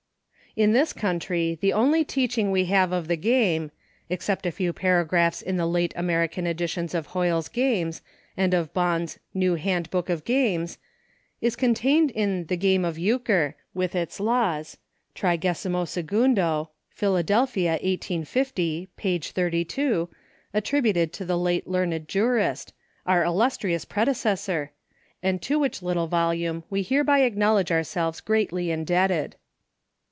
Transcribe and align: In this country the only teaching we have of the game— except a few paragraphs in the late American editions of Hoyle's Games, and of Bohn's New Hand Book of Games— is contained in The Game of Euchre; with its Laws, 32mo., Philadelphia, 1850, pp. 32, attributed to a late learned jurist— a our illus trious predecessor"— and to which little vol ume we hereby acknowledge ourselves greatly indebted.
In 0.57 0.73
this 0.73 0.91
country 0.91 1.57
the 1.61 1.71
only 1.71 2.03
teaching 2.03 2.51
we 2.51 2.65
have 2.65 2.91
of 2.91 3.07
the 3.07 3.15
game— 3.15 3.71
except 4.09 4.45
a 4.45 4.51
few 4.51 4.73
paragraphs 4.73 5.41
in 5.41 5.55
the 5.55 5.65
late 5.65 5.93
American 5.95 6.45
editions 6.45 6.93
of 6.93 7.05
Hoyle's 7.05 7.47
Games, 7.47 8.01
and 8.35 8.53
of 8.53 8.73
Bohn's 8.73 9.17
New 9.33 9.55
Hand 9.55 9.89
Book 9.91 10.09
of 10.09 10.25
Games— 10.25 10.77
is 11.49 11.55
contained 11.55 12.11
in 12.11 12.47
The 12.47 12.57
Game 12.57 12.83
of 12.83 12.99
Euchre; 12.99 13.55
with 13.73 13.95
its 13.95 14.19
Laws, 14.19 14.75
32mo., 15.15 16.67
Philadelphia, 16.89 17.71
1850, 17.81 18.89
pp. 18.97 19.25
32, 19.31 20.09
attributed 20.53 21.13
to 21.13 21.23
a 21.23 21.35
late 21.37 21.65
learned 21.65 22.09
jurist— 22.09 22.73
a 23.05 23.11
our 23.11 23.23
illus 23.23 23.57
trious 23.57 23.87
predecessor"— 23.87 24.73
and 25.23 25.41
to 25.41 25.57
which 25.57 25.81
little 25.81 26.07
vol 26.07 26.33
ume 26.33 26.65
we 26.69 26.81
hereby 26.81 27.19
acknowledge 27.19 27.71
ourselves 27.71 28.19
greatly 28.19 28.69
indebted. 28.69 29.37